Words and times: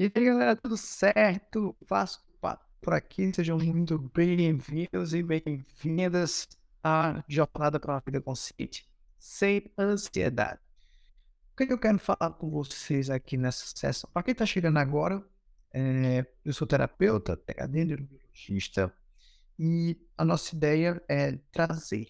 E 0.00 0.04
aí, 0.04 0.24
galera, 0.24 0.56
tudo 0.56 0.78
certo? 0.78 1.76
Vasco 1.86 2.24
por 2.80 2.94
aqui, 2.94 3.30
sejam 3.34 3.58
muito 3.58 3.98
bem-vindos 3.98 5.12
e 5.12 5.22
bem-vindas 5.22 6.48
à 6.82 7.22
Jornada 7.28 7.78
para 7.78 7.92
uma 7.92 8.00
Vida 8.00 8.18
Consciente, 8.18 8.88
sem 9.18 9.70
ansiedade. 9.78 10.58
O 11.52 11.56
que, 11.58 11.66
que 11.66 11.72
eu 11.74 11.78
quero 11.78 11.98
falar 11.98 12.30
com 12.30 12.48
vocês 12.48 13.10
aqui 13.10 13.36
nessa 13.36 13.66
sessão? 13.76 14.08
Para 14.10 14.22
quem 14.22 14.32
está 14.32 14.46
chegando 14.46 14.78
agora, 14.78 15.22
é, 15.70 16.24
eu 16.46 16.54
sou 16.54 16.66
terapeuta, 16.66 17.36
PhD, 17.36 17.84
neurologista, 17.84 18.90
e 19.58 20.00
a 20.16 20.24
nossa 20.24 20.56
ideia 20.56 21.04
é 21.10 21.32
trazer 21.52 22.08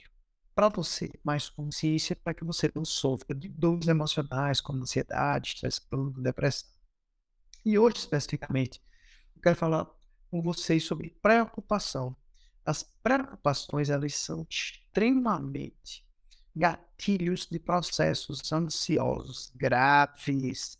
para 0.54 0.68
você 0.68 1.10
mais 1.24 1.48
consciência 1.48 2.14
para 2.14 2.34
que 2.34 2.44
você 2.44 2.70
não 2.72 2.84
sofra 2.84 3.34
de 3.34 3.48
dores 3.48 3.88
emocionais 3.88 4.60
como 4.60 4.80
ansiedade, 4.80 5.54
estresse 5.54 5.80
depressão. 6.18 6.79
E 7.64 7.78
hoje, 7.78 7.98
especificamente, 7.98 8.80
eu 9.36 9.42
quero 9.42 9.56
falar 9.56 9.86
com 10.30 10.40
vocês 10.42 10.84
sobre 10.84 11.16
preocupação. 11.22 12.16
As 12.64 12.82
preocupações, 13.02 13.90
elas 13.90 14.14
são 14.14 14.46
extremamente 14.48 16.06
gatilhos 16.54 17.46
de 17.46 17.58
processos 17.58 18.52
ansiosos 18.52 19.52
graves. 19.54 20.78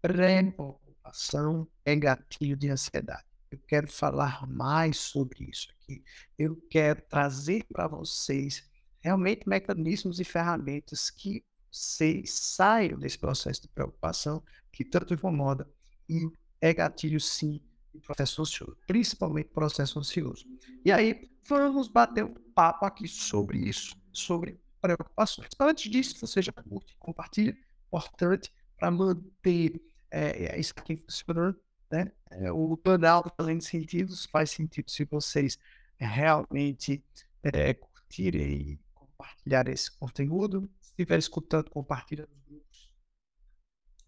Preocupação 0.00 1.66
é 1.84 1.96
gatilho 1.96 2.56
de 2.56 2.70
ansiedade. 2.70 3.24
Eu 3.50 3.58
quero 3.66 3.90
falar 3.90 4.46
mais 4.46 4.98
sobre 4.98 5.44
isso 5.50 5.68
aqui. 5.70 6.04
Eu 6.38 6.56
quero 6.70 7.00
trazer 7.08 7.64
para 7.72 7.88
vocês 7.88 8.68
realmente 9.00 9.48
mecanismos 9.48 10.20
e 10.20 10.24
ferramentas 10.24 11.08
que 11.08 11.42
vocês 11.70 12.32
saiam 12.32 12.98
desse 12.98 13.18
processo 13.18 13.62
de 13.62 13.68
preocupação 13.68 14.42
que 14.72 14.84
tanto 14.84 15.14
incomoda 15.14 15.68
e 16.08 16.30
é 16.60 16.72
gatilho 16.72 17.20
sim 17.20 17.60
de 17.92 18.00
processo 18.00 18.42
ansioso, 18.42 18.76
principalmente 18.86 19.48
processo 19.48 19.98
ansioso. 19.98 20.46
E 20.84 20.92
aí 20.92 21.30
vamos 21.46 21.88
bater 21.88 22.24
um 22.24 22.34
papo 22.54 22.84
aqui 22.84 23.08
sobre 23.08 23.58
isso, 23.58 23.96
sobre 24.12 24.60
preocupações. 24.80 25.48
Antes 25.58 25.90
disso, 25.90 26.26
você 26.26 26.42
já 26.42 26.52
curte, 26.52 26.96
compartilha, 26.98 27.56
importante 27.86 28.52
para 28.76 28.90
manter 28.90 29.80
é, 30.10 30.58
isso 30.58 30.72
aqui 30.76 30.96
funcionando, 30.96 31.58
né? 31.90 32.12
É, 32.30 32.52
o 32.52 32.76
canal 32.76 33.24
fazendo 33.36 33.62
sentido, 33.62 34.14
faz 34.30 34.50
sentido 34.50 34.90
se 34.90 35.04
vocês 35.04 35.58
realmente 35.96 37.02
é, 37.42 37.74
curtirem 37.74 38.52
e 38.52 38.80
compartilhar 38.94 39.68
esse 39.68 39.90
conteúdo. 39.98 40.70
Se 40.80 40.90
estiver 40.90 41.18
escutando, 41.18 41.70
compartilha 41.70 42.28
nos 42.30 42.44
grupos 42.44 42.90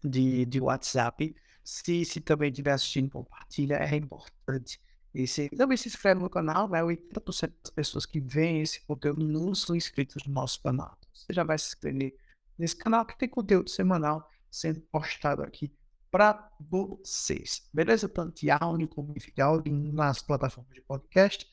de, 0.03 0.45
de 0.45 0.61
WhatsApp 0.61 1.35
se, 1.63 2.05
se 2.05 2.21
também 2.21 2.49
estiver 2.49 2.71
assistindo, 2.71 3.09
compartilha, 3.09 3.75
é 3.75 3.95
importante. 3.95 4.79
E 5.13 5.27
se, 5.27 5.49
também 5.49 5.77
se 5.77 5.89
inscreve 5.89 6.21
no 6.21 6.29
canal, 6.29 6.69
né? 6.69 6.81
80% 6.81 7.53
das 7.63 7.71
pessoas 7.73 8.05
que 8.05 8.19
veem 8.19 8.61
esse 8.61 8.81
conteúdo 8.85 9.27
não 9.27 9.53
são 9.53 9.75
inscritos 9.75 10.25
no 10.25 10.33
nosso 10.33 10.61
canal. 10.61 10.97
Você 11.13 11.33
já 11.33 11.43
vai 11.43 11.57
se 11.57 11.67
inscrever 11.67 12.15
nesse 12.57 12.75
canal 12.75 13.05
que 13.05 13.17
tem 13.17 13.27
conteúdo 13.27 13.69
semanal 13.69 14.29
sendo 14.49 14.81
postado 14.81 15.43
aqui 15.43 15.73
para 16.09 16.49
vocês. 16.59 17.67
Beleza? 17.73 18.07
Tanto 18.07 18.41
áudio 18.61 18.87
como 18.87 19.13
áudio 19.41 19.73
nas 19.93 20.21
plataformas 20.21 20.73
de 20.73 20.81
podcast. 20.81 21.49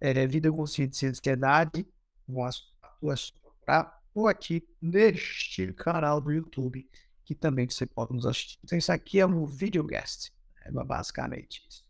É, 0.00 0.26
Vida 0.26 0.50
Consciente 0.50 1.04
e 1.04 1.08
Ansiedade, 1.08 1.86
com 2.26 2.44
as 2.44 2.62
tuas 3.00 3.32
ou 4.14 4.26
aqui 4.26 4.66
neste 4.80 5.72
canal 5.74 6.20
do 6.20 6.32
YouTube 6.32 6.88
que 7.30 7.34
também 7.36 7.68
você 7.68 7.86
pode 7.86 8.12
nos 8.12 8.26
assistir. 8.26 8.58
Então, 8.64 8.76
isso 8.76 8.90
aqui 8.90 9.20
é 9.20 9.24
um 9.24 9.46
videocast, 9.46 10.32
né? 10.64 10.84
basicamente 10.84 11.64
isso. 11.68 11.86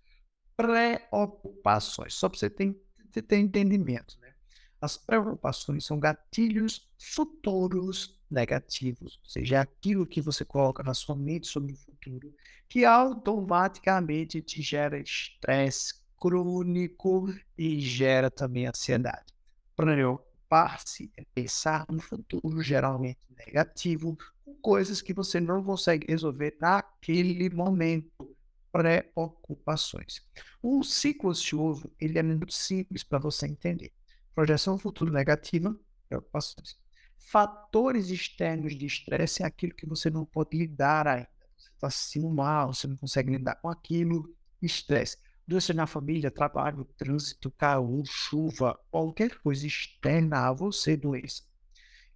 Preocupações, 0.54 2.12
só 2.12 2.28
para 2.28 2.38
você 2.38 2.50
ter, 2.50 2.78
ter 3.26 3.38
entendimento. 3.38 4.18
Né? 4.20 4.34
As 4.82 4.98
preocupações 4.98 5.86
são 5.86 5.98
gatilhos 5.98 6.86
futuros 6.98 8.20
negativos, 8.30 9.18
ou 9.24 9.30
seja, 9.30 9.56
é 9.56 9.58
aquilo 9.60 10.06
que 10.06 10.20
você 10.20 10.44
coloca 10.44 10.82
na 10.82 10.92
sua 10.92 11.16
mente 11.16 11.46
sobre 11.46 11.72
o 11.72 11.76
futuro, 11.76 12.34
que 12.68 12.84
automaticamente 12.84 14.42
te 14.42 14.60
gera 14.60 15.00
estresse 15.00 15.94
crônico 16.20 17.32
e 17.56 17.80
gera 17.80 18.30
também 18.30 18.66
ansiedade. 18.66 19.32
Preocupar-se 19.74 21.10
é 21.16 21.24
pensar 21.34 21.86
no 21.88 22.02
futuro 22.02 22.60
geralmente 22.60 23.18
negativo, 23.46 24.18
coisas 24.60 25.02
que 25.02 25.12
você 25.12 25.40
não 25.40 25.62
consegue 25.62 26.06
resolver 26.08 26.56
naquele 26.60 27.50
momento. 27.50 28.36
Preocupações. 28.72 30.22
O 30.62 30.84
ciclo 30.84 31.30
ansioso 31.30 31.90
ele 31.98 32.18
é 32.18 32.22
muito 32.22 32.52
simples 32.52 33.02
para 33.02 33.18
você 33.18 33.46
entender. 33.46 33.92
Projeção 34.32 34.78
futuro 34.78 35.12
negativa, 35.12 35.76
preocupações. 36.08 36.78
Fatores 37.18 38.10
externos 38.10 38.76
de 38.76 38.86
estresse 38.86 39.42
é 39.42 39.46
aquilo 39.46 39.74
que 39.74 39.86
você 39.86 40.08
não 40.08 40.24
pode 40.24 40.56
lidar 40.56 41.06
ainda. 41.06 41.28
Você 41.56 41.70
está 41.70 41.90
se 41.90 42.10
sentindo 42.10 42.32
mal, 42.32 42.72
você 42.72 42.86
não 42.86 42.96
consegue 42.96 43.30
lidar 43.32 43.56
com 43.56 43.68
aquilo. 43.68 44.34
Estresse. 44.62 45.16
Doença 45.46 45.74
na 45.74 45.86
família, 45.86 46.30
trabalho, 46.30 46.84
trânsito, 46.96 47.50
caos, 47.50 48.08
chuva, 48.08 48.78
qualquer 48.90 49.38
coisa 49.40 49.66
externa 49.66 50.48
a 50.48 50.52
você, 50.52 50.96
doença. 50.96 51.42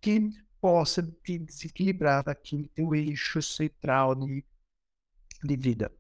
Que 0.00 0.31
possa 0.64 1.02
te 1.22 1.38
desequilibrar 1.38 2.25
daquele 2.25 2.69
teu 2.69 2.94
eixo 2.94 3.42
central 3.42 4.14
de, 4.14 4.42
de 5.42 5.56
vida. 5.58 5.92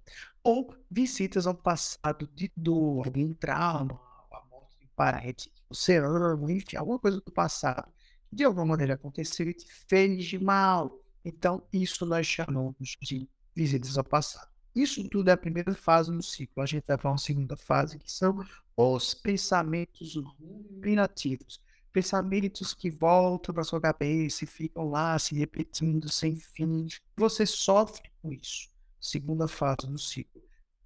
Ou 0.42 0.74
visitas 0.90 1.46
ao 1.46 1.54
passado 1.54 2.26
de 2.34 2.50
dor, 2.56 3.04
algum 3.04 3.34
trauma, 3.34 4.00
a 4.32 4.42
morte 4.50 4.78
de 4.80 4.86
parente, 4.96 5.52
você 5.68 5.98
ama, 5.98 6.50
enfim, 6.50 6.78
alguma 6.78 6.98
coisa 6.98 7.20
do 7.20 7.30
passado, 7.30 7.92
de 8.32 8.42
alguma 8.42 8.64
maneira 8.64 8.94
aconteceu 8.94 9.50
e 9.50 9.52
te 9.52 9.66
fez 9.86 10.24
de 10.24 10.38
mal. 10.38 10.98
Então, 11.22 11.62
isso 11.70 12.06
nós 12.06 12.26
chamamos 12.26 12.96
de 13.02 13.28
visitas 13.54 13.98
ao 13.98 14.04
passado. 14.04 14.48
Isso 14.74 15.06
tudo 15.10 15.28
é 15.28 15.32
a 15.32 15.36
primeira 15.36 15.74
fase 15.74 16.10
do 16.10 16.22
ciclo. 16.22 16.62
A 16.62 16.66
gente 16.66 16.84
vai 16.86 16.96
para 16.96 17.10
uma 17.10 17.18
segunda 17.18 17.54
fase, 17.54 17.98
que 17.98 18.10
são 18.10 18.42
os 18.74 19.12
pensamentos 19.12 20.14
ruminativos 20.16 21.60
pensamentos 21.94 22.74
que 22.74 22.90
voltam 22.90 23.54
para 23.54 23.62
sua 23.62 23.80
cabeça 23.80 24.42
e 24.42 24.48
ficam 24.48 24.90
lá 24.90 25.16
se 25.16 25.32
repetindo 25.36 26.10
sem 26.10 26.34
fim. 26.34 26.88
Você 27.16 27.46
sofre 27.46 28.10
com 28.20 28.32
isso. 28.32 28.68
Segunda 29.00 29.46
fase 29.46 29.86
do 29.86 29.96
ciclo. 29.96 30.42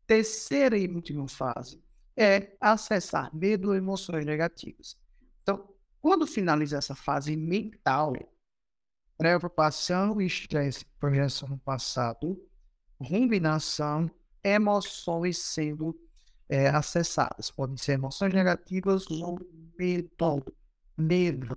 Terceira 0.06 0.76
e 0.76 0.86
última 0.86 1.26
fase 1.26 1.82
é 2.14 2.54
acessar 2.60 3.34
medo 3.34 3.74
e 3.74 3.78
emoções 3.78 4.26
negativas. 4.26 4.98
Então, 5.42 5.66
quando 5.98 6.26
finaliza 6.26 6.76
essa 6.76 6.94
fase 6.94 7.34
mental, 7.36 8.12
preocupação 9.16 10.20
e 10.20 10.26
estresse, 10.26 10.84
projeção 11.00 11.48
no 11.48 11.58
passado, 11.58 12.38
ruminação, 13.00 14.10
emoções 14.44 15.38
sendo 15.38 15.98
é, 16.50 16.68
acessadas. 16.68 17.50
Podem 17.50 17.78
ser 17.78 17.92
emoções 17.92 18.34
negativas 18.34 19.10
ou 19.10 19.38
medo 19.78 20.10
medo, 20.98 21.56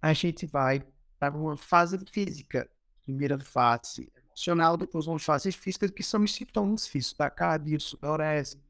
a 0.00 0.12
gente 0.12 0.46
vai 0.46 0.84
para 1.18 1.36
uma 1.36 1.56
fase 1.56 1.98
física. 2.10 2.68
Primeira 3.02 3.38
fase 3.40 4.12
emocional, 4.26 4.76
depois 4.76 5.06
uma 5.06 5.18
fase 5.18 5.50
física, 5.50 5.88
que 5.88 6.02
são 6.02 6.22
os 6.22 6.34
sintomas 6.34 6.86
físicos, 6.86 7.18
da 7.18 7.24
taquicardia, 7.24 7.80
sudorese, 7.80 8.60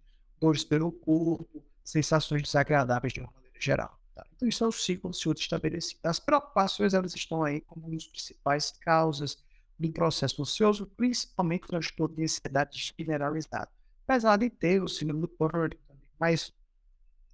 dores 0.41 0.65
pelo 0.65 0.91
corpo, 0.91 1.62
sensações 1.84 2.43
desagradáveis 2.43 3.12
de 3.12 3.21
uma 3.21 3.31
maneira 3.33 3.61
geral. 3.61 4.00
Tá? 4.15 4.25
Então, 4.34 4.49
isso 4.49 4.65
é 4.65 4.67
o 4.67 4.73
ciclo 4.73 5.11
ansioso 5.11 5.41
estabelecido. 5.41 6.00
As 6.05 6.19
preocupações, 6.19 6.95
elas 6.95 7.15
estão 7.15 7.43
aí 7.43 7.61
como 7.61 7.87
uma 7.87 7.95
das 7.95 8.06
principais 8.06 8.73
causas 8.81 9.43
do 9.79 9.91
processo 9.93 10.41
ansioso, 10.41 10.87
principalmente 10.97 11.64
o 11.64 11.69
transtorno 11.69 12.17
de 12.17 12.23
ansiedade 12.23 12.94
generalizada. 12.99 13.70
Apesar 14.06 14.37
de 14.37 14.49
ter 14.50 14.82
o 14.82 14.88
síndrome 14.88 15.20
do 15.20 15.29
pânico 15.29 15.81
mas 16.19 16.53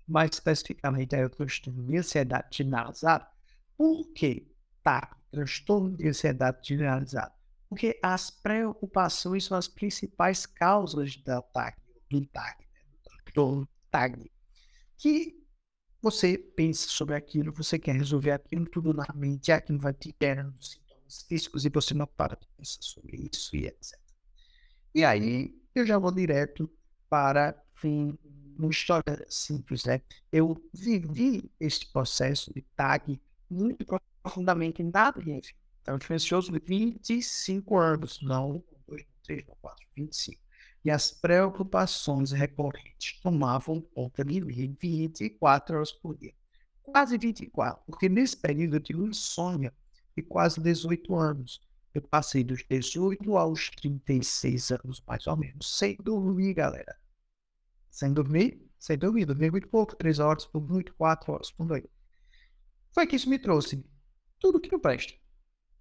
mais 0.07 0.31
especificamente 0.33 1.15
é 1.15 1.25
o 1.25 1.31
transtorno 1.31 1.83
de 1.85 1.97
ansiedade 1.97 2.57
generalizada. 2.57 3.27
Por 3.77 4.13
que 4.13 4.49
tá? 4.83 5.17
Transtorno 5.31 5.97
de 5.97 6.09
ansiedade 6.09 6.69
generalizada. 6.69 7.35
Porque 7.69 7.99
as 8.03 8.31
preocupações 8.31 9.45
são 9.45 9.59
as 9.59 9.67
principais 9.67 10.47
causas 10.47 11.17
do 11.17 11.43
TAG, 11.53 11.77
do 12.09 12.25
TAG, 12.27 12.57
né? 12.61 13.33
do 13.35 13.69
TAG. 13.91 14.31
Que 14.97 15.45
você 16.01 16.39
pensa 16.39 16.89
sobre 16.89 17.17
aquilo, 17.17 17.53
você 17.53 17.79
quer 17.79 17.97
resolver 17.97 18.31
aquilo 18.31 18.65
tudo 18.67 18.95
na 18.95 19.07
mente, 19.13 19.51
aquilo 19.51 19.81
vai 19.81 19.93
te 19.93 20.15
gerando 20.23 20.55
sintomas 20.63 21.23
físicos 21.23 21.65
e 21.65 21.69
você 21.69 21.93
não 21.93 22.07
para 22.07 22.37
de 22.37 22.47
pensar 22.57 22.83
sobre 22.83 23.29
isso 23.33 23.57
e 23.57 23.67
etc. 23.67 23.99
E 24.95 25.05
aí 25.05 25.53
eu 25.75 25.85
já 25.85 25.99
vou 25.99 26.13
direto 26.13 26.71
para 27.11 27.61
um 27.85 28.17
uma 28.59 28.71
história 28.71 29.27
simples, 29.29 29.85
né? 29.85 30.01
Eu 30.33 30.57
vivi 30.73 31.51
este 31.61 31.91
processo 31.93 32.53
de 32.55 32.63
tag 32.77 33.21
muito 33.51 33.85
profundamente 34.23 34.83
na 34.83 35.13
minha 35.13 35.41
vida. 35.41 35.49
Então, 35.83 35.99
eu 36.09 36.17
ansioso 36.17 36.51
de 36.51 36.59
25 36.59 37.79
anos, 37.79 38.21
não 38.23 38.63
2, 38.89 39.05
3, 39.25 39.45
4, 39.61 39.87
25. 39.97 40.41
e 40.85 40.91
as 40.91 41.11
preocupações 41.11 42.33
recorrentes 42.33 43.21
tomavam 43.21 43.81
conta 43.81 44.25
de 44.25 44.41
mim 44.41 44.77
24 44.81 45.77
horas 45.77 45.93
por 45.93 46.17
dia. 46.17 46.33
Quase 46.83 47.19
24, 47.19 47.83
porque 47.87 48.09
nesse 48.09 48.37
período 48.37 48.77
eu 48.77 48.81
tive 48.81 49.03
insônia 49.03 49.73
de 50.17 50.23
quase 50.23 50.61
18 50.61 51.15
anos. 51.17 51.61
Eu 51.93 52.03
passei 52.03 52.45
dos 52.45 52.63
18 52.69 53.37
aos 53.37 53.71
36 53.71 54.71
anos, 54.71 55.03
mais 55.07 55.27
ou 55.27 55.37
menos, 55.37 55.77
sem 55.77 55.97
dormir, 55.97 56.55
galera. 56.55 56.97
Sem 57.97 58.13
dormir, 58.13 58.63
sem 58.79 58.99
dormir, 58.99 59.25
dormir 59.25 59.51
muito 59.51 59.69
pouco, 59.69 59.97
3 59.97 60.19
horas 60.19 60.45
por 60.45 60.61
noite, 60.61 60.93
4 60.93 61.33
horas 61.33 61.51
por 61.51 61.65
noite. 61.65 61.89
Foi 62.93 63.07
que 63.07 63.17
isso 63.17 63.31
me 63.31 63.39
trouxe 63.39 63.83
tudo 64.39 64.61
que 64.61 64.71
não 64.71 64.79
presta. 64.79 65.15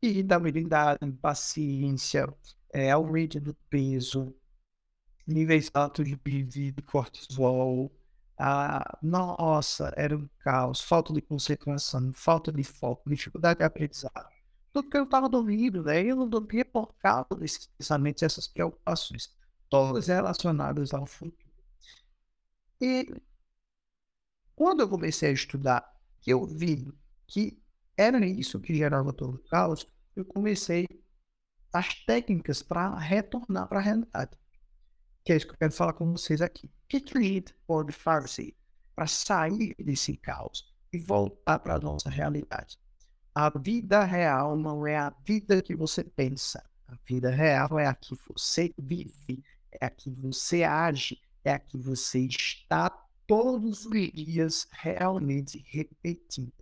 Irritabilidade, 0.01 0.99
impaciência, 1.05 2.33
é, 2.71 2.89
aumento 2.89 3.41
do 3.41 3.53
peso, 3.69 4.33
níveis 5.27 5.69
altos 5.73 6.05
de 6.05 6.43
de 6.45 6.81
cortisol. 6.83 7.91
Ah, 8.39 8.97
nossa, 9.03 9.93
era 9.97 10.15
um 10.15 10.29
caos, 10.39 10.79
falta 10.79 11.11
de 11.11 11.21
concentração, 11.21 12.13
falta 12.13 12.49
de 12.49 12.63
foco, 12.63 13.09
dificuldade 13.09 13.59
de 13.59 13.65
aprendizado. 13.65 14.29
Tudo 14.71 14.89
que 14.89 14.97
eu 14.97 15.03
estava 15.03 15.27
dormindo, 15.27 15.83
né? 15.83 16.01
Eu 16.01 16.15
não 16.15 16.29
dormia 16.29 16.63
por 16.63 16.95
causa 16.95 17.35
desses 17.37 17.67
pensamentos, 17.77 18.23
essas 18.23 18.47
preocupações, 18.47 19.35
todas 19.69 20.07
relacionadas 20.07 20.93
ao 20.93 21.05
futuro. 21.05 21.44
E 22.79 23.07
quando 24.55 24.81
eu 24.81 24.89
comecei 24.89 25.29
a 25.29 25.33
estudar, 25.33 25.93
eu 26.25 26.45
vi 26.45 26.91
que 27.27 27.61
era 27.97 28.25
isso 28.25 28.59
que 28.59 28.75
gerava 28.75 29.13
todo 29.13 29.35
o 29.35 29.49
caos, 29.49 29.87
eu 30.15 30.25
comecei 30.25 30.87
as 31.73 31.93
técnicas 32.05 32.61
para 32.61 32.97
retornar 32.97 33.67
para 33.67 33.79
a 33.79 33.81
realidade 33.81 34.37
que 35.25 35.33
é 35.33 35.35
isso 35.35 35.47
que 35.47 35.53
eu 35.53 35.57
quero 35.57 35.73
falar 35.73 35.93
com 35.93 36.11
vocês 36.11 36.39
aqui. 36.39 36.67
O 36.67 36.87
que, 36.87 37.01
que 37.01 37.17
a 37.17 37.21
gente 37.21 37.53
pode 37.65 37.91
fazer 37.91 38.55
para 38.95 39.07
sair 39.07 39.75
desse 39.79 40.15
caos 40.15 40.71
e 40.93 40.99
voltar 40.99 41.57
para 41.57 41.75
a 41.75 41.79
nossa 41.79 42.11
realidade? 42.11 42.77
A 43.33 43.49
vida 43.49 44.03
real 44.03 44.55
não 44.55 44.85
é 44.85 44.95
a 44.95 45.09
vida 45.25 45.63
que 45.63 45.75
você 45.75 46.03
pensa. 46.03 46.63
A 46.87 46.95
vida 47.03 47.31
real 47.31 47.79
é 47.79 47.87
a 47.87 47.95
que 47.95 48.15
você 48.29 48.71
vive, 48.77 49.43
é 49.71 49.87
a 49.87 49.89
que 49.89 50.11
você 50.11 50.63
age, 50.63 51.19
é 51.45 51.53
a 51.53 51.59
que 51.59 51.77
você 51.77 52.19
está 52.19 52.89
todos 53.25 53.85
os 53.85 54.11
dias 54.11 54.67
realmente 54.71 55.63
repetindo. 55.67 56.53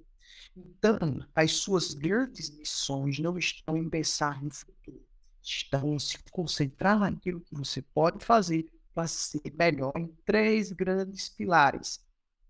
Então, 0.56 1.26
as 1.34 1.54
suas 1.54 1.94
grandes 1.94 2.50
missões 2.56 3.20
não 3.20 3.38
estão 3.38 3.76
em 3.78 3.90
pensar 3.90 4.44
no 4.44 4.52
futuro 4.54 5.04
estão 5.44 6.00
se 6.00 6.18
concentrar 6.32 6.98
naquilo 6.98 7.42
que 7.42 7.54
você 7.54 7.82
pode 7.82 8.24
fazer 8.24 8.70
para 8.94 9.08
ser 9.08 9.42
melhor 9.54 9.92
em 9.98 10.08
três 10.26 10.72
grandes 10.72 11.30
pilares: 11.30 12.00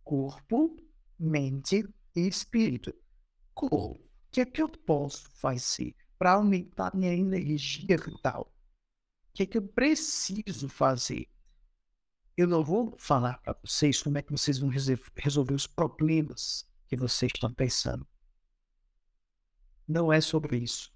corpo, 0.04 0.78
mente 1.18 1.88
e 2.16 2.28
espírito. 2.28 2.94
Corpo, 3.54 3.96
o 3.96 4.00
que 4.32 4.42
é 4.42 4.46
que 4.46 4.62
eu 4.62 4.70
posso 4.70 5.30
fazer 5.36 5.96
para 6.18 6.34
aumentar 6.34 6.96
minha 6.96 7.14
energia 7.14 7.98
vital? 7.98 8.52
O 9.30 9.34
que 9.34 9.44
é 9.44 9.46
que 9.46 9.58
eu 9.58 9.68
preciso 9.68 10.70
fazer? 10.70 11.28
Eu 12.36 12.48
não 12.48 12.64
vou 12.64 12.96
falar 12.98 13.38
para 13.40 13.56
vocês 13.64 14.02
como 14.02 14.18
é 14.18 14.22
que 14.22 14.32
vocês 14.32 14.58
vão 14.58 14.70
resolver 14.70 15.54
os 15.54 15.68
problemas 15.68 16.68
que 16.88 16.96
vocês 16.96 17.32
estão 17.34 17.54
pensando. 17.54 18.08
Não 19.88 20.12
é 20.12 20.20
sobre 20.20 20.58
isso 20.58 20.94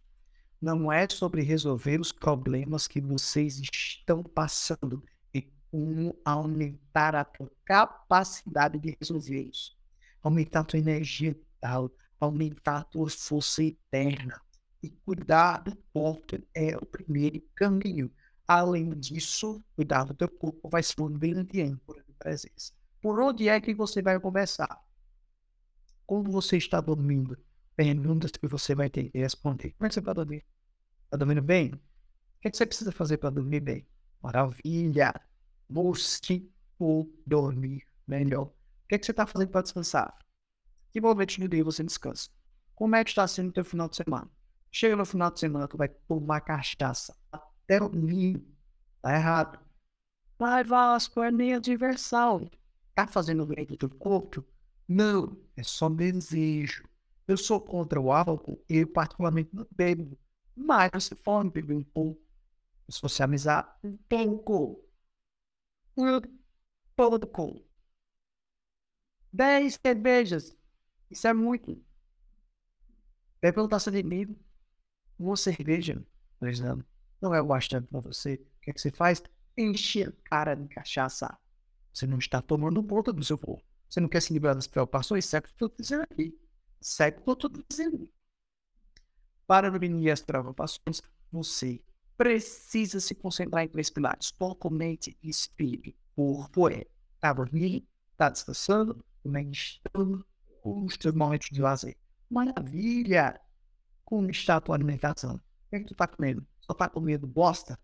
não 0.62 0.92
é 0.92 1.08
sobre 1.08 1.42
resolver 1.42 2.00
os 2.00 2.12
problemas 2.12 2.88
que 2.88 3.00
vocês 3.00 3.60
estão 3.60 4.24
passando, 4.24 5.04
e 5.34 5.44
como 5.70 6.20
aumentar 6.26 7.16
a 7.16 7.24
tua 7.24 7.52
capacidade 7.64 8.80
de 8.80 8.98
resolvê-los, 9.00 9.78
aumentar 10.24 10.62
a 10.62 10.64
tua 10.64 10.80
energia 10.80 11.34
vital, 11.34 11.92
aumentar 12.20 12.78
a 12.78 12.84
tua 12.84 13.10
força 13.10 13.64
interna. 13.64 14.42
E 14.82 14.92
cuidar 14.92 15.64
do 15.64 15.76
corpo 15.92 16.38
é 16.54 16.78
o 16.78 16.86
primeiro 16.86 17.42
caminho. 17.56 18.12
Além 18.48 18.90
disso, 18.92 19.64
cuidar 19.76 20.06
do 20.06 20.14
teu 20.14 20.30
corpo 20.30 20.70
vai 20.70 20.82
ser 20.82 21.02
um 21.02 21.12
grande 21.12 21.62
âncora 21.62 22.04
de 22.04 22.14
presença. 22.14 22.74
Por 23.02 23.20
onde 23.20 23.50
é 23.50 23.60
que 23.60 23.74
você 23.74 24.02
vai 24.02 24.20
começar? 24.20 24.82
Como 26.06 26.32
você 26.32 26.58
está 26.58 26.80
dormindo? 26.80 27.38
perguntas 27.78 28.32
que 28.32 28.48
você 28.48 28.74
vai 28.74 28.90
ter 28.90 29.12
que 29.12 29.20
responder. 29.20 29.72
Como 29.74 29.86
é 29.86 29.90
que 29.90 29.94
você 29.94 30.02
vai 30.02 30.16
dormir? 30.16 30.44
Está 31.06 31.16
dormindo 31.16 31.44
bem? 31.44 31.74
O 31.74 31.80
que, 32.42 32.48
é 32.48 32.52
que 32.52 32.58
você 32.58 32.66
precisa 32.66 32.92
fazer 32.92 33.18
para 33.18 33.30
dormir 33.30 33.60
bem? 33.60 33.88
Maravilha! 34.22 35.14
Busque 35.70 36.52
por 36.76 37.08
dormir 37.26 37.84
melhor. 38.08 38.48
O 38.48 38.54
que, 38.90 38.96
é 38.96 38.98
que 38.98 39.06
você 39.06 39.12
está 39.12 39.28
fazendo 39.28 39.50
para 39.50 39.62
descansar? 39.62 40.18
Que 40.92 41.00
momento 41.00 41.40
do 41.40 41.48
dia 41.48 41.64
você 41.64 41.84
descansa? 41.84 42.30
Como 42.74 42.96
é 42.96 43.04
que 43.04 43.12
está 43.12 43.28
sendo 43.28 43.50
o 43.50 43.54
teu 43.54 43.64
final 43.64 43.88
de 43.88 43.98
semana? 43.98 44.30
Chega 44.72 44.96
no 44.96 45.06
final 45.06 45.30
de 45.30 45.40
semana, 45.40 45.68
tu 45.68 45.78
vai 45.78 45.88
tomar 45.88 46.42
cachaça 46.42 47.16
até 47.68 47.84
o. 47.84 47.90
Tá 49.02 49.14
errado. 49.14 49.60
Vai, 50.40 50.64
Vasco, 50.64 51.22
é 51.22 51.32
minha 51.32 51.60
diversão. 51.60 52.50
Tá 52.96 53.06
fazendo 53.06 53.46
bem 53.46 53.66
do 53.66 53.90
corpo? 53.90 54.44
Não, 54.88 55.38
é 55.56 55.64
só 55.64 55.90
desejo. 55.90 56.88
Eu 57.28 57.36
sou 57.38 57.60
contra 57.60 58.00
o 58.00 58.12
álcool 58.12 58.64
e 58.70 58.78
eu 58.78 58.88
particularmente 58.88 59.50
não 59.54 59.68
bebo. 59.70 60.18
Mas 60.56 61.04
se 61.04 61.16
for 61.16 61.50
beber 61.52 61.76
um 61.76 61.84
pouco, 61.84 62.22
socializar 62.90 63.78
um 63.84 63.98
pouco, 63.98 64.82
um 65.98 66.22
pouco. 66.96 67.62
Dez 69.32 69.78
cervejas. 69.86 70.56
Isso 71.12 71.28
é 71.28 71.34
muito. 71.34 71.78
Bebe 73.42 73.60
uma 73.60 73.70
taça 73.70 73.92
de 73.92 74.02
livro, 74.02 74.36
uma 75.20 75.36
cerveja, 75.36 76.04
por 76.40 76.48
exemplo. 76.48 76.97
Não 77.22 77.34
é 77.34 77.42
o 77.42 77.46
bastante 77.46 77.88
para 77.88 78.00
você. 78.00 78.36
O 78.36 78.62
que, 78.62 78.72
é 78.72 78.74
que 78.74 78.82
você 78.82 78.92
faz? 78.92 79.22
Enche 79.58 80.04
a 80.04 80.12
cara 80.24 80.56
de 80.56 80.68
cachaça. 80.68 81.38
Você 81.94 82.06
não 82.06 82.20
está 82.20 82.42
tomando 82.42 82.84
conta 82.84 83.12
do 83.12 83.24
seu 83.24 83.38
corpo. 83.38 83.64
Você 83.90 84.00
não 84.00 84.10
quer 84.10 84.22
se 84.22 84.34
livrar 84.34 84.54
das 84.54 84.68
preocupações? 84.68 85.26
Certo? 85.26 85.50
Estou 85.50 85.72
dizendo 85.78 86.04
aqui 86.04 86.38
certo? 86.82 87.32
Estou 87.32 87.52
dizendo. 87.70 88.10
Para 89.46 89.70
prevenir 89.70 90.12
as 90.12 90.22
preocupações, 90.22 91.02
você 91.32 91.82
precisa 92.18 93.00
se 93.00 93.16
concentrar 93.16 93.64
em 93.64 93.70
três 93.70 93.90
pilares: 93.90 94.32
corpo, 94.32 94.70
mente 94.70 95.18
e 95.22 95.30
espírito. 95.30 95.98
Corpo 96.16 96.70
é 96.70 96.86
tá 97.20 97.34
dormindo, 97.34 97.86
tá 98.16 98.30
descansando, 98.30 99.04
meditando, 99.24 100.26
os 100.64 100.98
teus 100.98 101.16
momentos 101.16 101.50
de 101.52 101.62
lazer. 101.62 101.98
Maravilha! 102.30 103.40
Como 104.04 104.30
está 104.30 104.58
a 104.58 104.62
tua 104.62 104.76
alimentação? 104.76 105.36
O 105.36 105.70
que, 105.70 105.76
é 105.76 105.80
que 105.80 105.86
tu 105.86 105.96
tá 105.96 106.08
comendo? 106.08 106.46
Só 106.68 106.74
tá 106.74 106.90
comendo 106.90 107.26
bosta? 107.26 107.80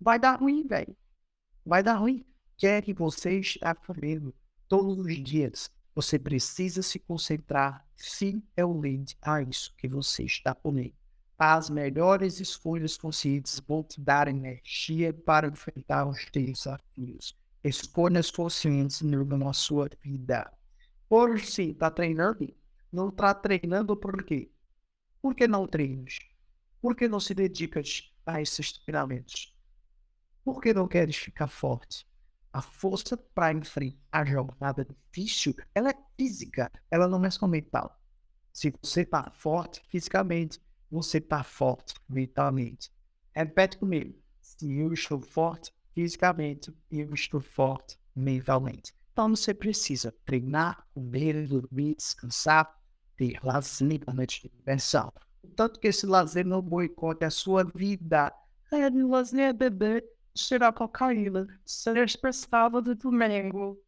Vai 0.00 0.18
dar 0.18 0.40
ruim, 0.40 0.66
velho. 0.66 0.96
Vai 1.64 1.82
dar 1.82 1.96
ruim. 1.96 2.24
Quer 2.56 2.82
que 2.82 2.94
você 2.94 3.38
está 3.38 3.74
comendo 3.74 4.34
todos 4.66 4.98
os 4.98 5.22
dias 5.22 5.70
você 5.94 6.18
precisa 6.18 6.82
se 6.82 6.98
concentrar 6.98 7.86
fielmente 7.96 9.16
a 9.20 9.42
isso 9.42 9.74
que 9.76 9.88
você 9.88 10.22
está 10.24 10.54
comendo. 10.54 10.94
As 11.38 11.70
melhores 11.70 12.38
escolhas 12.38 12.96
conscientes 12.96 13.60
vão 13.66 13.82
te 13.82 14.00
dar 14.00 14.28
energia 14.28 15.12
para 15.12 15.48
enfrentar 15.48 16.06
os 16.06 16.24
desafios. 16.32 17.36
Escolhas 17.64 18.30
conscientes 18.30 19.02
na 19.02 19.52
sua 19.52 19.88
vida. 20.02 20.50
Por 21.08 21.40
si, 21.40 21.70
está 21.70 21.90
treinando? 21.90 22.54
Não 22.92 23.08
está 23.08 23.34
treinando 23.34 23.96
por 23.96 24.22
quê? 24.22 24.50
Por 25.20 25.34
que 25.34 25.48
não 25.48 25.66
treinas? 25.66 26.18
Por 26.80 26.96
que 26.96 27.06
não 27.06 27.20
se 27.20 27.34
dedicas 27.34 28.10
a 28.24 28.40
esses 28.40 28.72
treinamentos? 28.72 29.54
Por 30.42 30.60
que 30.60 30.72
não 30.72 30.88
queres 30.88 31.16
ficar 31.16 31.48
forte? 31.48 32.06
A 32.52 32.62
força 32.62 33.16
para 33.16 33.52
enfrentar 33.52 33.98
a 34.10 34.24
jornada 34.24 34.84
difícil, 34.84 35.54
ela 35.74 35.90
é 35.90 35.94
física, 36.16 36.70
ela 36.90 37.06
não 37.06 37.24
é 37.24 37.30
só 37.30 37.46
mental. 37.46 38.00
Se 38.52 38.72
você 38.82 39.02
está 39.02 39.30
forte 39.30 39.80
fisicamente, 39.88 40.60
você 40.90 41.18
está 41.18 41.44
forte 41.44 41.94
mentalmente. 42.08 42.90
Repete 43.34 43.78
comigo. 43.78 44.18
Se 44.40 44.72
eu 44.72 44.92
estou 44.92 45.20
forte 45.20 45.72
fisicamente, 45.94 46.74
eu 46.90 47.12
estou 47.14 47.40
forte 47.40 47.98
mentalmente. 48.16 48.92
Então 49.12 49.28
você 49.28 49.52
precisa 49.52 50.12
treinar, 50.24 50.86
comer, 50.94 51.46
dormir, 51.46 51.94
descansar, 51.94 52.74
ter 53.16 53.38
lazer, 53.44 54.00
momentos 54.06 54.40
diversão. 54.40 55.12
Tanto 55.56 55.80
que 55.80 55.88
esse 55.88 56.06
lazer 56.06 56.46
não 56.46 56.62
boicote 56.62 57.24
a 57.24 57.30
sua 57.30 57.64
vida. 57.64 58.32
É, 58.70 58.88
meu 58.88 59.08
lazer 59.08 59.48
é 59.48 59.52
beber, 59.52 60.04
cheirar 60.34 60.72
cocaína, 60.72 61.46
ser 61.64 61.96
expressiva 61.98 62.80
do 62.80 62.94
domingo. 62.94 63.82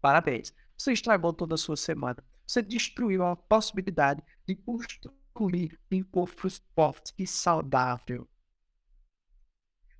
Parabéns. 0.00 0.52
Você 0.76 0.92
estragou 0.92 1.32
toda 1.32 1.54
a 1.54 1.58
sua 1.58 1.76
semana. 1.76 2.22
Você 2.46 2.62
destruiu 2.62 3.24
a 3.24 3.34
possibilidade 3.34 4.22
de 4.46 4.54
construir 4.54 5.78
em 5.90 6.02
corpo 6.02 6.48
forte 6.74 7.12
e 7.18 7.26
saudável. 7.26 8.28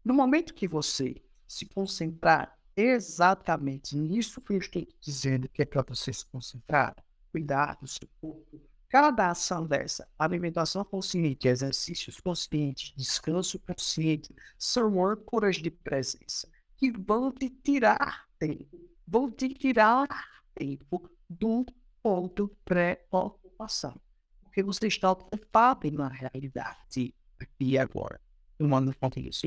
No 0.05 0.15
momento 0.15 0.55
que 0.55 0.69
você 0.69 1.21
se 1.49 1.67
concentrar 1.67 2.57
exatamente 2.77 3.97
nisso 3.97 4.41
que 4.41 4.53
eu 4.53 4.59
estou 4.59 4.87
dizendo, 5.01 5.49
que 5.49 5.63
é 5.63 5.65
para 5.65 5.83
você 5.83 6.13
se 6.13 6.25
concentrar, 6.27 6.95
cuidar 7.37 7.77
do 7.79 7.87
seu 7.87 8.09
corpo, 8.19 8.59
cada 8.89 9.31
ação 9.31 9.67
dessa, 9.67 10.09
alimentação 10.19 10.83
consciente, 10.83 11.47
exercícios 11.47 12.19
conscientes, 12.19 12.95
descanso 12.97 13.59
consciente, 13.59 14.35
são 14.59 15.05
âncoras 15.05 15.57
de 15.57 15.71
presença 15.71 16.49
que 16.79 16.91
vão 16.91 17.31
te 17.31 17.51
tirar 17.51 18.27
tempo, 18.39 18.81
vão 19.07 19.31
te 19.31 19.51
tirar 19.51 20.09
tempo 20.55 21.11
do 21.29 21.67
ponto 22.03 22.49
pré-ocupação. 22.65 24.01
Porque 24.43 24.63
você 24.63 24.87
está 24.87 25.11
ocupado 25.11 25.91
na 25.91 26.09
realidade 26.09 27.15
aqui 27.39 27.51
e 27.61 27.79
agora. 27.79 28.19
Tomando 28.57 28.97
conta 28.97 29.21
disso. 29.21 29.47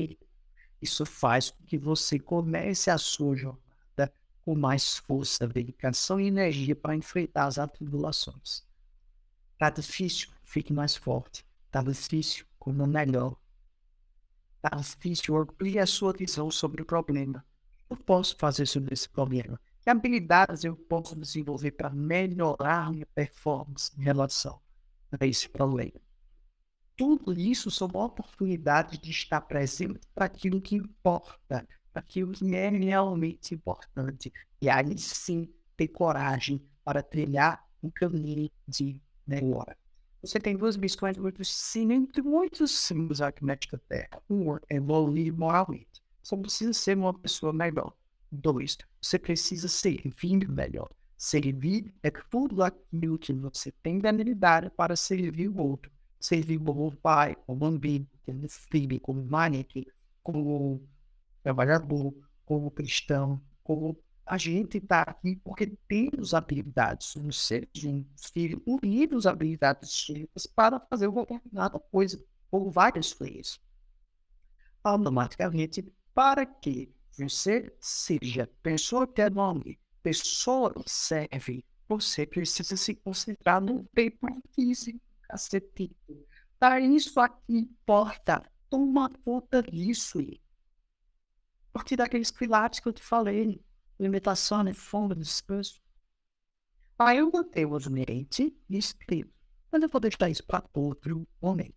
Isso 0.80 1.04
faz 1.04 1.50
com 1.50 1.64
que 1.64 1.76
você 1.76 2.20
comece 2.20 2.88
a 2.88 2.98
sua 2.98 3.34
jornada 3.34 3.69
com 4.50 4.56
mais 4.56 4.96
força, 4.96 5.46
dedicação 5.46 6.18
e 6.18 6.26
energia 6.26 6.74
para 6.74 6.96
enfrentar 6.96 7.44
as 7.44 7.56
atribulações. 7.56 8.66
Está 9.52 9.70
difícil, 9.70 10.28
fique 10.42 10.72
mais 10.72 10.96
forte. 10.96 11.46
Está 11.66 11.80
difícil, 11.80 12.44
como 12.58 12.84
melhor. 12.84 13.36
Está 14.56 14.76
difícil, 14.76 15.36
amplie 15.36 15.78
a 15.78 15.86
sua 15.86 16.12
visão 16.12 16.50
sobre 16.50 16.82
o 16.82 16.84
problema. 16.84 17.46
Eu 17.88 17.96
posso 17.96 18.36
fazer 18.36 18.66
sobre 18.66 18.92
esse 18.92 19.08
problema? 19.08 19.60
Que 19.82 19.88
habilidades 19.88 20.64
eu 20.64 20.74
posso 20.74 21.14
desenvolver 21.14 21.70
para 21.70 21.90
melhorar 21.90 22.90
minha 22.90 23.06
performance 23.06 23.92
em 23.96 24.02
relação 24.02 24.60
a 25.12 25.24
esse 25.24 25.48
problema? 25.48 26.00
tudo 26.96 27.32
isso 27.32 27.70
são 27.70 27.88
oportunidades 27.94 28.98
de 28.98 29.10
estar 29.10 29.40
presente 29.40 30.00
para 30.14 30.26
aquilo 30.26 30.60
que 30.60 30.76
importa, 30.76 31.66
aquilo 31.94 32.32
que 32.32 32.54
é 32.54 32.68
realmente 32.68 33.54
importante. 33.54 34.32
E 34.60 34.68
aí 34.68 34.96
sim 34.98 35.48
ter 35.76 35.88
coragem 35.88 36.62
para 36.84 37.02
trilhar 37.02 37.64
um 37.82 37.90
caminho 37.90 38.50
de 38.66 39.00
melhora. 39.26 39.76
Você 40.22 40.38
tem 40.38 40.56
duas 40.56 40.76
missões 40.76 41.16
muito 41.16 41.42
simples, 41.44 42.24
muito 42.24 42.68
simples 42.68 43.20
aqui 43.20 43.44
nesta 43.44 43.78
terra. 43.88 44.22
Um, 44.28 44.56
evoluir 44.68 45.32
moralmente. 45.32 46.02
Você 46.22 46.36
precisa 46.36 46.72
ser 46.74 46.96
uma 46.98 47.14
pessoa 47.18 47.52
melhor. 47.52 47.94
Dois, 48.30 48.76
você 49.00 49.18
precisa 49.18 49.66
servir 49.66 50.46
melhor. 50.48 50.90
Servir 51.16 51.92
é 52.02 52.10
tudo 52.10 52.62
aquilo 52.62 53.18
que 53.18 53.32
você 53.32 53.72
tem 53.82 53.98
de 53.98 54.06
habilidade 54.06 54.70
para 54.70 54.94
servir 54.94 55.48
o 55.48 55.58
outro 55.58 55.90
servir 56.20 56.58
como 56.58 56.94
pai, 56.96 57.34
como 57.46 57.64
amigo, 57.64 58.06
como 58.24 58.48
filho, 58.48 59.00
como 59.00 59.24
marido, 59.24 59.86
como 60.22 60.82
trabalhador, 61.42 62.14
como 62.44 62.70
cristão, 62.70 63.40
como 63.62 63.98
a 64.26 64.38
gente 64.38 64.78
está 64.78 65.02
aqui 65.02 65.36
porque 65.36 65.76
temos 65.88 66.34
habilidades, 66.34 67.08
somos 67.08 67.38
seres 67.40 67.68
humanos, 67.82 68.62
unidos 68.64 69.26
habilidades 69.26 70.08
únicas 70.08 70.46
para 70.46 70.78
fazer 70.80 71.08
uma 71.08 71.22
determinada 71.22 71.78
coisa, 71.78 72.22
ou 72.50 72.70
várias 72.70 73.12
coisas. 73.12 73.60
Automaticamente, 74.84 75.92
para 76.14 76.46
que 76.46 76.92
você 77.18 77.74
seja 77.80 78.48
pessoa 78.62 79.06
que 79.06 79.20
é 79.20 79.28
nome, 79.28 79.78
pessoa 80.02 80.72
que 80.72 80.82
serve, 80.86 81.64
você 81.88 82.24
precisa 82.24 82.76
se 82.76 82.94
concentrar 82.94 83.60
no 83.60 83.84
tempo 83.92 84.28
físico 84.54 85.00
cacete. 85.30 85.96
Tá, 86.58 86.78
isso 86.80 87.18
aqui 87.20 87.58
importa. 87.58 88.42
Toma 88.68 89.10
conta 89.24 89.62
disso. 89.62 90.18
A 91.72 91.78
partir 91.78 91.96
daqueles 91.96 92.30
pilares 92.30 92.80
que 92.80 92.88
eu 92.88 92.92
te 92.92 93.02
falei. 93.02 93.64
Limitação, 93.98 94.62
né? 94.62 94.72
fome, 94.72 95.14
descanso. 95.14 95.80
Aí 96.98 97.18
eu 97.18 97.30
mantenho 97.30 97.76
o 97.76 97.90
mente 97.90 98.54
e 98.68 98.76
espírito. 98.76 99.32
Mas 99.70 99.82
eu 99.82 99.88
vou 99.88 100.00
deixar 100.00 100.28
isso 100.28 100.44
para 100.44 100.64
outro 100.74 101.26
momento. 101.40 101.74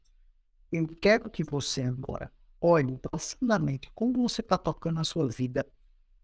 Eu 0.72 0.88
quero 0.88 1.30
que 1.30 1.44
você 1.44 1.84
agora 1.84 2.32
olhe 2.60 2.98
profundamente 2.98 3.92
como 3.94 4.28
você 4.28 4.42
está 4.42 4.58
tocando 4.58 5.00
a 5.00 5.04
sua 5.04 5.28
vida 5.28 5.66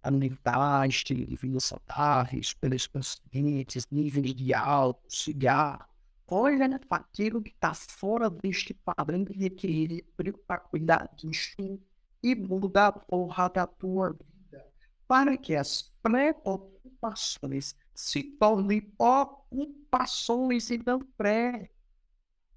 alimentar, 0.01 0.87
estilo 0.87 1.25
de 1.25 1.35
vida 1.35 1.59
saudáveis, 1.59 2.53
pelos 2.53 2.87
conscientes, 2.87 3.85
níveis 3.91 4.33
de 4.33 4.53
álcool, 4.53 5.03
cigarro, 5.09 5.85
olha 6.27 6.79
para 6.79 7.03
aquilo 7.03 7.41
que 7.41 7.51
está 7.51 7.73
fora 7.73 8.29
deste 8.29 8.73
padrão 8.73 9.23
de 9.23 9.45
equilíbrio 9.45 10.37
para 10.47 10.59
cuidar 10.59 11.09
disso 11.15 11.79
e 12.21 12.35
muda 12.35 12.87
a 12.87 12.91
porra 12.91 13.49
da 13.49 13.65
tua 13.67 14.11
vida 14.13 14.65
para 15.07 15.37
que 15.37 15.55
as 15.55 15.93
preocupações 16.03 17.75
se 17.93 18.23
tornem 18.23 18.93
ocupações 18.97 20.69
e 20.69 20.77
não 20.85 20.99
pré. 21.17 21.71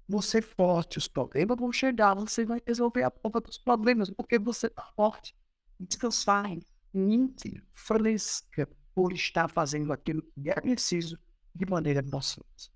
Você 0.07 0.41
forte, 0.41 0.97
os 0.97 1.07
problemas 1.07 1.57
vão 1.57 1.71
chegar, 1.71 2.13
você 2.13 2.45
vai 2.45 2.61
resolver 2.65 3.03
a 3.03 3.11
porra 3.11 3.41
dos 3.41 3.57
problemas 3.57 4.09
porque 4.09 4.37
você 4.37 4.67
está 4.67 4.83
forte. 4.95 5.35
Descansar, 5.79 6.57
mente 6.93 7.61
fresca 7.73 8.69
por 8.93 9.11
estar 9.13 9.49
fazendo 9.49 9.91
aquilo 9.91 10.21
que 10.21 10.49
é 10.49 10.61
preciso 10.61 11.17
de 11.55 11.65
maneira 11.65 12.03
consciente 12.03 12.73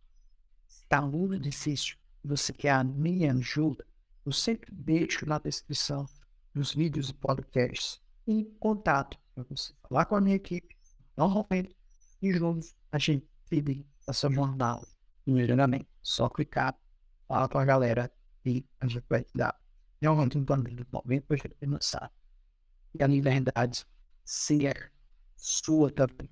está 0.87 1.01
muito 1.01 1.37
difícil, 1.39 1.97
você 2.23 2.53
quer 2.53 2.71
a 2.71 2.83
minha 2.83 3.33
ajuda, 3.33 3.85
eu 4.25 4.31
sempre 4.31 4.71
deixo 4.73 5.25
na 5.25 5.37
descrição 5.37 6.07
dos 6.57 6.73
vídeos 6.73 7.09
e 7.09 7.13
podcasts 7.13 8.01
em 8.25 8.43
contato 8.59 9.17
para 9.33 9.43
você 9.43 9.73
falar 9.87 10.05
com 10.05 10.15
a 10.15 10.21
minha 10.21 10.35
equipe, 10.35 10.75
normalmente, 11.15 11.75
e 12.21 12.33
juntos 12.33 12.75
a 12.91 12.97
gente 12.97 13.27
vive 13.49 13.85
essa 14.07 14.29
jornada 14.29 14.85
melhoramento. 15.25 15.87
Só 16.01 16.29
clicar, 16.29 16.77
falar 17.27 17.47
com 17.47 17.59
a 17.59 17.65
galera 17.65 18.11
e 18.45 18.65
a 18.79 18.87
gente 18.87 19.05
vai 19.09 19.23
te 19.23 19.31
dar 19.35 19.59
realmente 20.01 20.37
um 20.37 20.45
plano 20.45 20.63
de 20.63 20.85
momento 20.91 21.25
para 21.25 21.35
a 21.35 21.39
gente 21.39 21.65
lançar. 21.65 22.11
E 22.93 23.03
a 23.03 23.07
liberdade 23.07 23.85
ser 24.25 24.91
sua 25.35 25.91
também. 25.91 26.29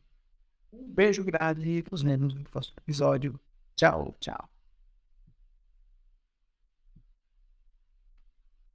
Um 0.71 0.93
beijo 0.93 1.23
grande 1.23 1.69
e 1.69 1.83
nos 1.91 2.01
vemos 2.01 2.33
no 2.33 2.43
próximo 2.43 2.75
episódio. 2.81 3.39
Tchau, 3.75 4.15
tchau. 4.19 4.54